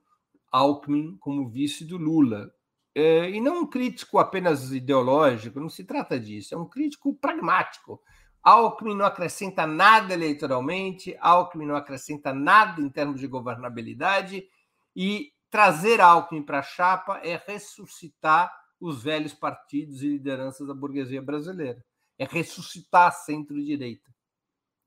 [0.50, 2.52] Alckmin como vice do Lula.
[2.94, 8.02] É, e não um crítico apenas ideológico, não se trata disso, é um crítico pragmático.
[8.42, 14.48] Alckmin não acrescenta nada eleitoralmente, Alckmin não acrescenta nada em termos de governabilidade,
[14.96, 21.20] e trazer Alckmin para a chapa é ressuscitar os velhos partidos e lideranças da burguesia
[21.20, 21.84] brasileira.
[22.18, 24.10] É ressuscitar a centro-direita,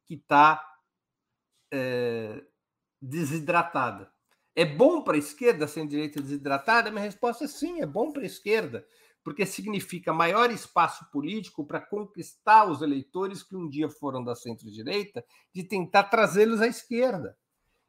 [0.06, 0.64] que está
[1.72, 2.44] é,
[3.02, 4.13] desidratada.
[4.56, 6.92] É bom para a esquerda a centro-direita desidratada?
[6.92, 8.86] Minha resposta é sim, é bom para a esquerda,
[9.24, 15.26] porque significa maior espaço político para conquistar os eleitores que um dia foram da centro-direita,
[15.54, 17.36] de tentar trazê-los à esquerda.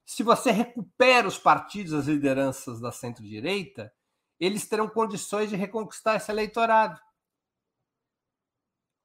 [0.07, 3.93] Se você recupera os partidos, as lideranças da centro-direita,
[4.41, 7.01] eles terão condições de reconquistar esse eleitorado.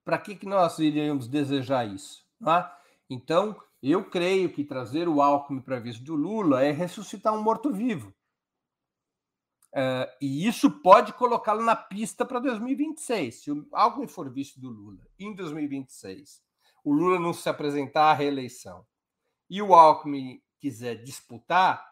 [0.03, 2.25] Para que, que nós iríamos desejar isso?
[2.47, 2.69] É?
[3.09, 8.13] Então, eu creio que trazer o Alckmin para vice do Lula é ressuscitar um morto-vivo.
[9.71, 13.43] Uh, e isso pode colocá-lo na pista para 2026.
[13.43, 16.41] Se o Alckmin for vice do Lula em 2026,
[16.83, 18.85] o Lula não se apresentar à reeleição
[19.49, 21.87] e o Alckmin quiser disputar,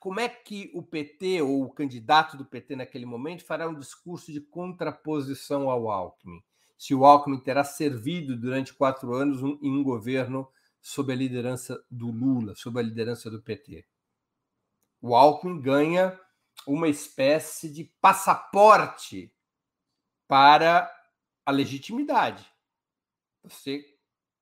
[0.00, 4.32] como é que o PT ou o candidato do PT naquele momento fará um discurso
[4.32, 6.40] de contraposição ao Alckmin?
[6.76, 10.48] Se o Alckmin terá servido durante quatro anos em um governo
[10.80, 13.86] sob a liderança do Lula, sob a liderança do PT.
[15.00, 16.18] O Alckmin ganha
[16.66, 19.32] uma espécie de passaporte
[20.26, 20.92] para
[21.44, 22.46] a legitimidade.
[23.42, 23.84] Você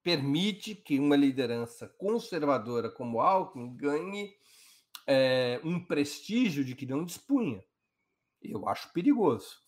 [0.02, 4.34] permite que uma liderança conservadora como Alckmin ganhe
[5.06, 7.62] é, um prestígio de que não dispunha.
[8.42, 9.60] Eu acho perigoso.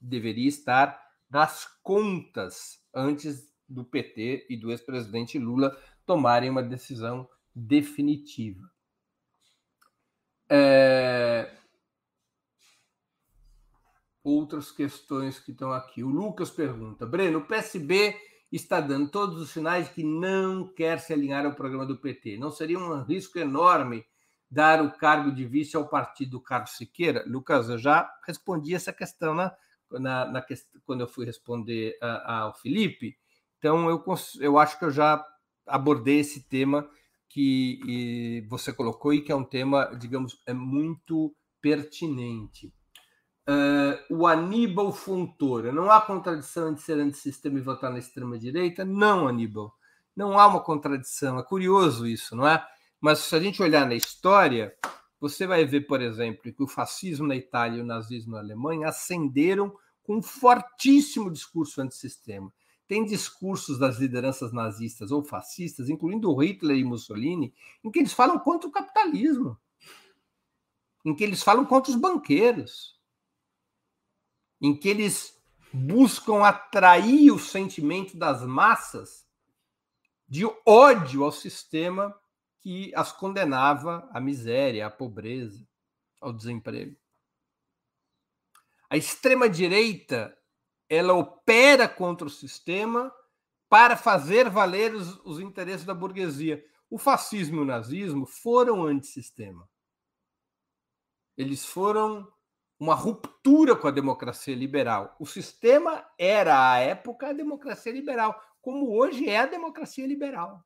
[0.00, 8.70] Deveria estar nas contas antes do PT e do ex-presidente Lula tomarem uma decisão definitiva.
[10.48, 11.54] É...
[14.24, 16.02] Outras questões que estão aqui.
[16.02, 18.16] O Lucas pergunta: Breno, o PSB
[18.50, 22.38] está dando todos os sinais que não quer se alinhar ao programa do PT.
[22.38, 24.06] Não seria um risco enorme
[24.50, 27.24] dar o cargo de vice ao partido do Carlos Siqueira?
[27.26, 29.54] Lucas, eu já respondi essa questão na,
[29.90, 30.46] na, na
[30.84, 33.16] quando eu fui responder ao Felipe.
[33.58, 34.04] Então, eu,
[34.40, 35.24] eu acho que eu já
[35.66, 36.88] abordei esse tema
[37.28, 42.72] que você colocou e que é um tema, digamos, é muito pertinente.
[43.48, 48.84] Uh, o Aníbal Fontoura, não há contradição entre ser antissistema e votar na extrema-direita?
[48.84, 49.72] Não, Aníbal,
[50.14, 51.38] não há uma contradição.
[51.38, 52.62] É curioso isso, não é?
[53.00, 54.74] Mas se a gente olhar na história,
[55.20, 58.88] você vai ver, por exemplo, que o fascismo na Itália e o nazismo na Alemanha
[58.88, 62.52] ascenderam com um fortíssimo discurso antissistema.
[62.88, 68.38] Tem discursos das lideranças nazistas ou fascistas, incluindo Hitler e Mussolini, em que eles falam
[68.38, 69.60] contra o capitalismo,
[71.04, 72.98] em que eles falam contra os banqueiros,
[74.58, 75.38] em que eles
[75.70, 79.28] buscam atrair o sentimento das massas
[80.26, 82.18] de ódio ao sistema
[82.60, 85.68] que as condenava à miséria, à pobreza,
[86.22, 86.96] ao desemprego.
[88.88, 90.37] A extrema-direita
[90.88, 93.12] ela opera contra o sistema
[93.68, 96.64] para fazer valer os, os interesses da burguesia.
[96.90, 99.68] O fascismo e o nazismo foram antissistema.
[101.36, 102.32] Eles foram
[102.80, 105.14] uma ruptura com a democracia liberal.
[105.18, 110.64] O sistema era, à época, a democracia liberal, como hoje é a democracia liberal.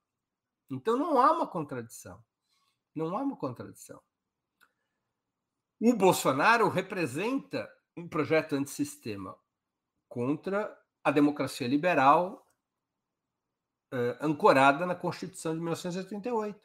[0.70, 2.22] Então não há uma contradição.
[2.94, 4.00] Não há uma contradição.
[5.80, 9.36] O Bolsonaro representa um projeto antissistema
[10.12, 12.46] contra a democracia liberal
[13.90, 16.60] uh, ancorada na Constituição de 1988.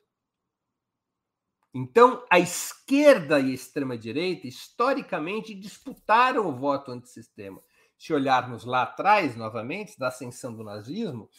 [1.74, 7.64] Então, a esquerda e a extrema-direita, historicamente, disputaram o voto antissistema.
[7.98, 11.30] Se olharmos lá atrás, novamente, da ascensão do nazismo,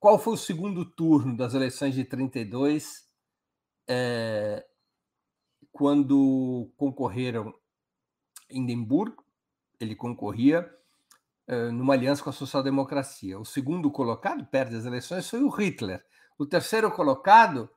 [0.00, 3.08] qual foi o segundo turno das eleições de 32,
[3.88, 4.66] é,
[5.70, 7.54] quando concorreram
[8.50, 9.14] Hindenburg,
[9.78, 10.68] ele concorria
[11.72, 13.38] numa aliança com a social-democracia.
[13.38, 16.04] O segundo colocado, perde as eleições, foi o Hitler.
[16.38, 17.70] O terceiro colocado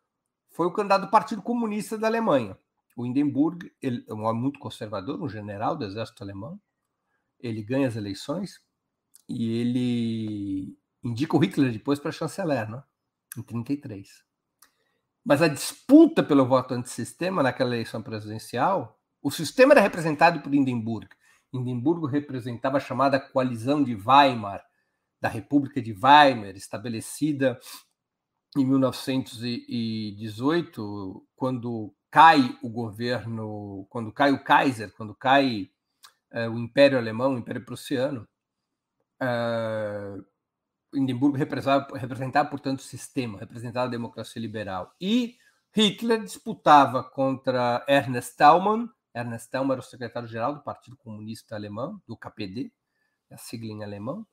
[0.49, 2.57] foi o candidato do Partido Comunista da Alemanha.
[2.95, 6.59] O Hindenburg, ele é um homem muito conservador, um general do exército alemão.
[7.39, 8.59] Ele ganha as eleições
[9.29, 12.81] e ele indica o Hitler depois para chanceler, né?
[13.37, 14.23] em 33.
[15.23, 21.09] Mas a disputa pelo voto antissistema naquela eleição presidencial, o sistema era representado por Hindenburg.
[21.57, 24.63] Hindenburgo representava a chamada coalizão de Weimar,
[25.19, 27.59] da República de Weimar, estabelecida
[28.55, 35.69] em 1918, quando cai o governo, quando cai o Kaiser, quando cai
[36.31, 38.27] uh, o Império Alemão, o Império Prussiano.
[39.21, 40.25] Uh,
[40.95, 44.93] Hindenburgo representava, representava, portanto, o sistema, representava a democracia liberal.
[44.99, 45.35] E
[45.71, 52.15] Hitler disputava contra Ernest Thälmann, Ernest Thälmann era o secretário-geral do Partido Comunista Alemão, do
[52.15, 52.71] KPD,
[53.31, 54.25] a sigla em alemão,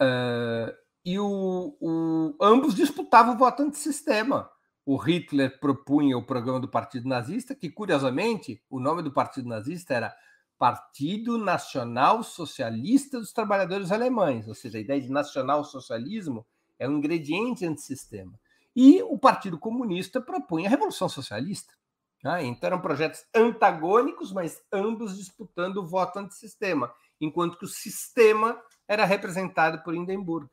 [0.00, 0.72] uh,
[1.04, 4.50] e o, o, ambos disputavam o voto antissistema.
[4.84, 9.94] O Hitler propunha o programa do Partido Nazista, que, curiosamente, o nome do Partido Nazista
[9.94, 10.14] era
[10.58, 16.46] Partido Nacional Socialista dos Trabalhadores Alemães, ou seja, a ideia de nacional-socialismo
[16.78, 18.38] é um ingrediente antissistema.
[18.74, 21.74] E o Partido Comunista propunha a Revolução Socialista.
[22.22, 22.44] Né?
[22.44, 29.04] Então eram projetos antagônicos, mas ambos disputando o voto antissistema, enquanto que o sistema era
[29.04, 30.48] representado por Hindenburg.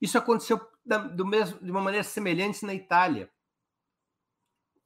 [0.00, 0.60] Isso aconteceu
[1.14, 3.30] do mesmo, de uma maneira semelhante na Itália.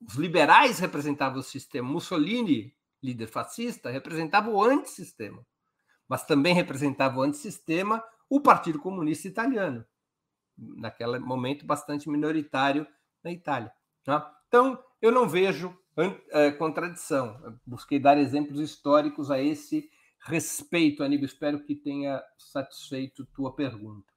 [0.06, 1.88] Os liberais representavam o sistema.
[1.88, 5.44] Mussolini, líder fascista, representava o antissistema,
[6.08, 9.84] mas também representava o antissistema o Partido Comunista Italiano,
[10.56, 12.86] naquele momento bastante minoritário
[13.24, 13.72] na Itália.
[14.04, 14.32] Tá?
[14.46, 15.76] Então, eu não vejo
[16.58, 17.58] contradição.
[17.66, 19.88] busquei dar exemplos históricos a esse
[20.20, 21.26] respeito, Aníbal.
[21.26, 24.12] Espero que tenha satisfeito tua pergunta.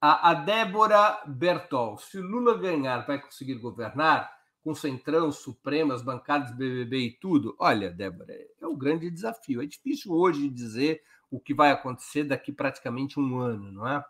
[0.00, 1.98] A, a Débora Bertol.
[1.98, 4.36] Se Lula ganhar, vai conseguir governar?
[4.62, 7.56] Com Centrão, Supremo, as bancadas BBB e tudo?
[7.58, 9.62] Olha, Débora, é o grande desafio.
[9.62, 14.04] É difícil hoje dizer o que vai acontecer daqui praticamente um ano, não é?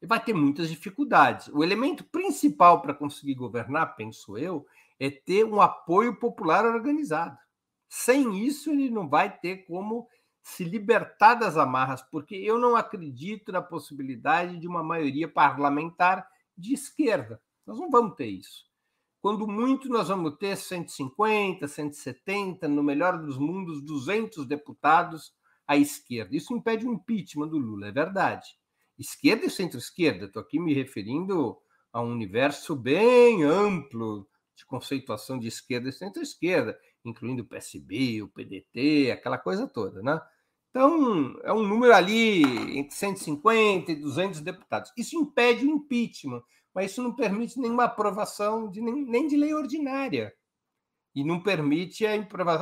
[0.00, 1.48] E vai ter muitas dificuldades.
[1.48, 4.64] O elemento principal para conseguir governar, penso eu,
[4.98, 7.36] é ter um apoio popular organizado.
[7.88, 10.08] Sem isso, ele não vai ter como
[10.42, 16.26] se libertar das amarras, porque eu não acredito na possibilidade de uma maioria parlamentar
[16.56, 17.40] de esquerda.
[17.66, 18.66] Nós não vamos ter isso.
[19.20, 25.32] Quando muito, nós vamos ter 150, 170, no melhor dos mundos, 200 deputados
[25.66, 26.34] à esquerda.
[26.36, 28.48] Isso impede o impeachment do Lula, é verdade.
[28.98, 31.58] Esquerda e centro-esquerda, estou aqui me referindo
[31.92, 34.26] a um universo bem amplo
[34.58, 40.20] de conceituação de esquerda e centro-esquerda, incluindo o PSB, o PDT, aquela coisa toda, né?
[40.70, 42.42] Então, é um número ali
[42.76, 44.92] entre 150 e 200 deputados.
[44.96, 46.42] Isso impede o impeachment,
[46.74, 50.34] mas isso não permite nenhuma aprovação de, nem, nem de lei ordinária.
[51.14, 52.14] E não permite a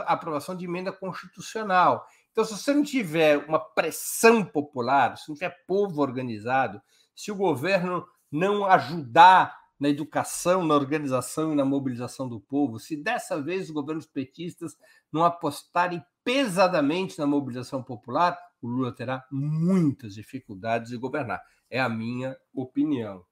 [0.06, 2.06] aprovação de emenda constitucional.
[2.30, 6.80] Então, se você não tiver uma pressão popular, se não tiver povo organizado,
[7.14, 12.96] se o governo não ajudar na educação, na organização e na mobilização do povo, se
[12.96, 14.76] dessa vez os governos petistas
[15.12, 21.42] não apostarem pesadamente na mobilização popular, o Lula terá muitas dificuldades de governar.
[21.70, 23.24] É a minha opinião.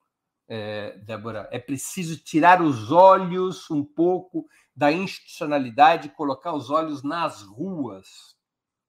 [0.47, 7.03] É, Débora, é preciso tirar os olhos um pouco da institucionalidade e colocar os olhos
[7.03, 8.36] nas ruas.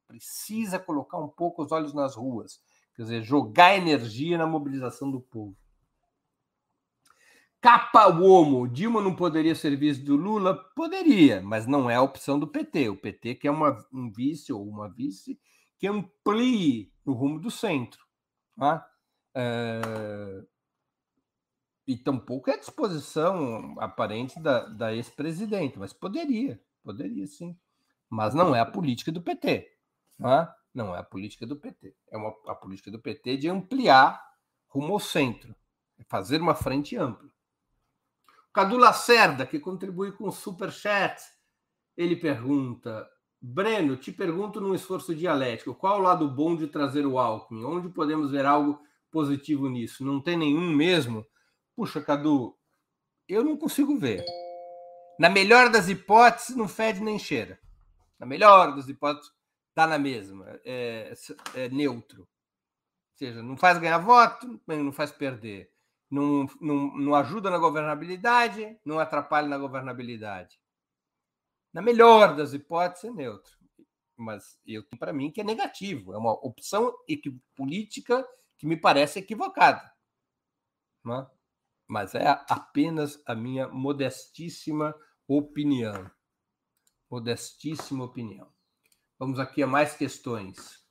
[0.08, 2.62] Precisa colocar um pouco os olhos nas ruas,
[2.96, 5.56] quer dizer, jogar energia na mobilização do povo.
[7.66, 10.54] Capa Uomo, Dilma não poderia ser vice do Lula?
[10.76, 12.90] Poderia, mas não é a opção do PT.
[12.90, 15.40] O PT quer uma, um vice ou uma vice
[15.80, 18.06] que amplie o rumo do centro.
[18.56, 18.88] Tá?
[19.34, 20.44] É...
[21.88, 27.58] E tampouco é a disposição aparente da, da ex-presidente, mas poderia, poderia sim.
[28.08, 29.76] Mas não é a política do PT.
[30.20, 30.56] Tá?
[30.72, 31.96] Não é a política do PT.
[32.12, 34.24] É uma, a política do PT de ampliar
[34.68, 35.56] rumo ao centro,
[36.08, 37.34] fazer uma frente ampla.
[38.56, 41.22] Cadu Lacerda, que contribui com o Super Chat,
[41.98, 43.06] ele pergunta:
[43.42, 47.66] Breno, te pergunto num esforço dialético, qual o lado bom de trazer o Alckmin?
[47.66, 48.80] Onde podemos ver algo
[49.12, 50.06] positivo nisso?
[50.06, 51.26] Não tem nenhum mesmo?
[51.76, 52.58] Puxa, Cadu,
[53.28, 54.24] eu não consigo ver.
[55.20, 57.60] Na melhor das hipóteses, não fede nem cheira.
[58.18, 59.34] Na melhor das hipóteses,
[59.68, 60.46] está na mesma.
[60.64, 61.14] É,
[61.56, 62.22] é neutro.
[62.22, 62.28] Ou
[63.18, 65.75] seja, não faz ganhar voto, não faz perder
[66.16, 70.60] não, não, não ajuda na governabilidade, não atrapalha na governabilidade.
[71.74, 73.54] Na melhor das hipóteses, é neutro.
[74.16, 76.14] Mas eu tenho para mim que é negativo.
[76.14, 76.96] É uma opção
[77.54, 78.26] política
[78.58, 79.94] que me parece equivocada.
[81.04, 81.28] Né?
[81.86, 84.96] Mas é apenas a minha modestíssima
[85.28, 86.10] opinião.
[87.12, 88.50] Modestíssima opinião.
[89.20, 90.85] Vamos aqui a mais questões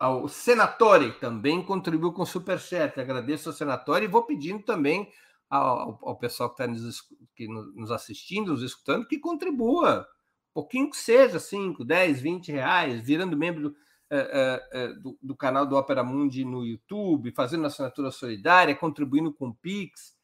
[0.00, 2.98] ao Senatore, também contribuiu com Superchat.
[2.98, 5.12] Agradeço ao Senatore e vou pedindo também
[5.50, 7.02] ao, ao pessoal que está nos,
[7.36, 10.08] que nos assistindo, nos escutando, que contribua.
[10.54, 13.76] Pouquinho que seja, 5, 10, 20 reais, virando membro
[14.08, 19.48] é, é, do, do, canal do Opera Mundi no YouTube, fazendo assinatura solidária, contribuindo com
[19.48, 20.18] o Pix.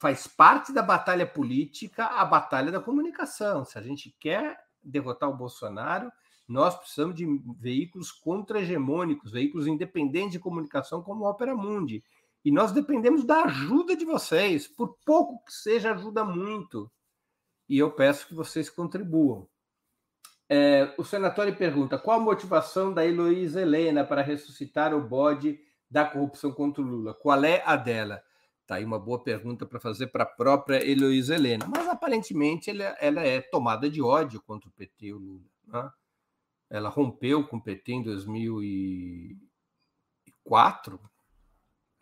[0.00, 3.62] Faz parte da batalha política a batalha da comunicação.
[3.62, 6.10] Se a gente quer derrotar o Bolsonaro,
[6.52, 7.26] nós precisamos de
[7.58, 12.04] veículos contra-hegemônicos, veículos independentes de comunicação como o Opera Mundi.
[12.44, 14.66] E nós dependemos da ajuda de vocês.
[14.68, 16.90] Por pouco que seja, ajuda muito.
[17.68, 19.48] E eu peço que vocês contribuam.
[20.48, 25.58] É, o senatório pergunta: qual a motivação da Heloísa Helena para ressuscitar o bode
[25.90, 27.14] da corrupção contra o Lula?
[27.14, 28.22] Qual é a dela?
[28.66, 31.66] Tá aí uma boa pergunta para fazer para a própria Heloísa Helena.
[31.66, 35.44] Mas aparentemente ela, ela, é tomada de ódio contra o PT e o Lula.
[35.66, 35.90] Né?
[36.72, 40.98] Ela rompeu com o PT em 2004,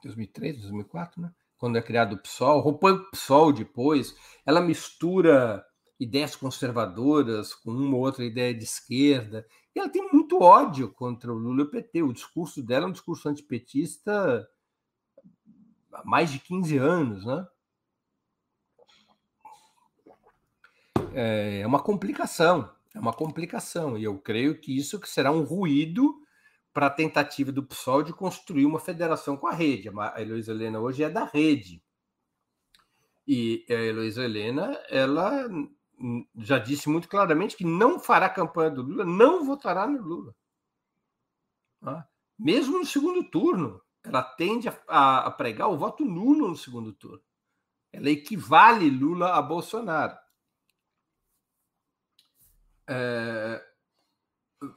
[0.04, 1.34] 2003, 2004, né?
[1.58, 4.16] Quando é criado o PSOL, rompeu o PSOL depois.
[4.46, 5.66] Ela mistura
[5.98, 9.44] ideias conservadoras com uma ou outra ideia de esquerda.
[9.74, 12.04] E ela tem muito ódio contra o Lula e o PT.
[12.04, 14.48] O discurso dela é um discurso antipetista
[15.92, 17.44] há mais de 15 anos, né?
[21.12, 22.72] É uma complicação.
[22.94, 26.20] É uma complicação, e eu creio que isso que será um ruído
[26.72, 29.88] para a tentativa do PSOL de construir uma federação com a rede.
[29.88, 31.82] A Heloísa Helena hoje é da rede.
[33.26, 35.48] E a Heloísa Helena, ela
[36.36, 40.34] já disse muito claramente que não fará campanha do Lula, não votará no Lula.
[41.80, 42.08] Tá?
[42.38, 47.22] Mesmo no segundo turno, ela tende a pregar o voto nulo no segundo turno.
[47.92, 50.16] Ela equivale Lula a Bolsonaro.
[52.92, 53.62] É,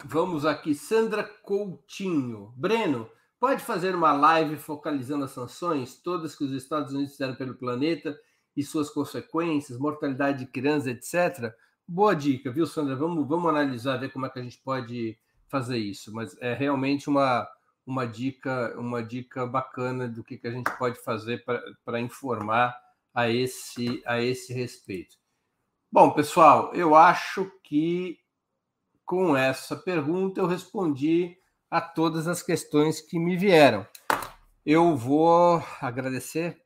[0.06, 2.54] vamos aqui, Sandra Coutinho.
[2.56, 3.10] Breno,
[3.40, 8.16] pode fazer uma live focalizando as sanções, todas que os Estados Unidos fizeram pelo planeta
[8.56, 11.52] e suas consequências, mortalidade de crianças, etc.
[11.88, 12.96] Boa dica, viu, Sandra?
[12.96, 16.14] Vamos, vamos analisar, ver como é que a gente pode fazer isso.
[16.14, 17.50] Mas é realmente uma,
[17.84, 21.44] uma dica uma dica bacana do que, que a gente pode fazer
[21.84, 22.80] para informar
[23.12, 25.23] a esse, a esse respeito.
[25.94, 28.18] Bom, pessoal, eu acho que
[29.06, 31.38] com essa pergunta eu respondi
[31.70, 33.86] a todas as questões que me vieram.
[34.66, 36.60] Eu vou agradecer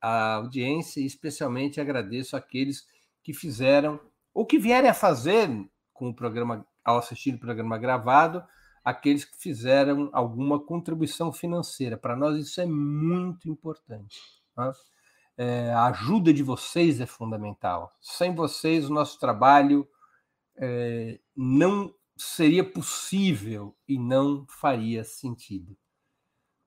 [0.00, 2.84] a audiência e especialmente agradeço aqueles
[3.22, 4.00] que fizeram
[4.34, 5.48] ou que vierem a fazer
[5.92, 8.42] com o programa ao assistir o programa gravado,
[8.84, 11.96] aqueles que fizeram alguma contribuição financeira.
[11.96, 14.18] Para nós isso é muito importante.
[14.56, 14.72] Tá?
[15.36, 17.90] É, a ajuda de vocês é fundamental.
[18.00, 19.88] Sem vocês, o nosso trabalho
[20.56, 25.76] é, não seria possível e não faria sentido.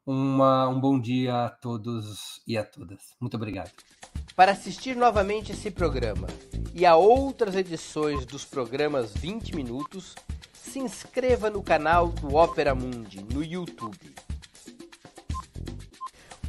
[0.05, 3.16] Uma, um bom dia a todos e a todas.
[3.20, 3.72] Muito obrigado.
[4.36, 6.28] Para assistir novamente esse programa
[6.74, 10.13] e a outras edições dos programas 20 Minutos,
[10.53, 14.13] se inscreva no canal do Opera Mundi no YouTube.